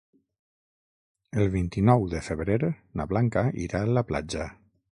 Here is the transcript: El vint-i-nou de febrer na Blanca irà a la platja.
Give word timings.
El 1.41 1.51
vint-i-nou 1.57 2.07
de 2.15 2.21
febrer 2.29 2.57
na 3.01 3.07
Blanca 3.15 3.47
irà 3.69 3.83
a 3.89 3.95
la 3.99 4.05
platja. 4.13 4.49